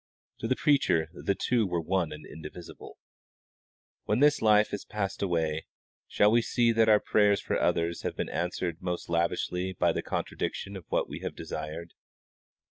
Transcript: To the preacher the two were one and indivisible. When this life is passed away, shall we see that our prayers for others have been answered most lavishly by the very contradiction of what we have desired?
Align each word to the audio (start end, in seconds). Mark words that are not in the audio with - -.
To 0.39 0.47
the 0.47 0.55
preacher 0.55 1.09
the 1.13 1.35
two 1.35 1.67
were 1.67 1.79
one 1.79 2.11
and 2.11 2.25
indivisible. 2.25 2.97
When 4.05 4.19
this 4.19 4.41
life 4.41 4.73
is 4.73 4.83
passed 4.83 5.21
away, 5.21 5.67
shall 6.07 6.31
we 6.31 6.41
see 6.41 6.71
that 6.71 6.89
our 6.89 6.99
prayers 6.99 7.39
for 7.39 7.61
others 7.61 8.01
have 8.01 8.15
been 8.15 8.27
answered 8.27 8.81
most 8.81 9.09
lavishly 9.09 9.73
by 9.73 9.91
the 9.91 9.97
very 10.01 10.09
contradiction 10.09 10.75
of 10.75 10.85
what 10.89 11.07
we 11.07 11.19
have 11.19 11.35
desired? 11.35 11.93